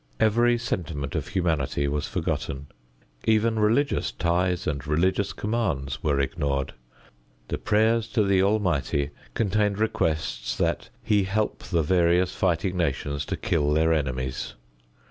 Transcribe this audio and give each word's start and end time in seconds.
Every 0.19 0.57
sentiment 0.57 1.13
of 1.13 1.27
humanity 1.27 1.87
was 1.87 2.07
forgotten. 2.07 2.65
Even 3.25 3.59
religious 3.59 4.11
ties 4.11 4.65
and 4.65 4.87
religious 4.87 5.31
commands 5.31 6.01
were 6.01 6.19
ignored. 6.19 6.73
The 7.49 7.59
prayers 7.59 8.07
to 8.13 8.23
the 8.23 8.41
Almighty 8.41 9.11
contained 9.35 9.77
requests 9.77 10.55
that 10.57 10.89
He 11.03 11.25
help 11.25 11.59
the 11.65 11.83
various 11.83 12.33
fighting 12.33 12.75
nations 12.75 13.25
to 13.27 13.37
kill 13.37 13.73
their 13.73 13.93
enemies. 13.93 14.55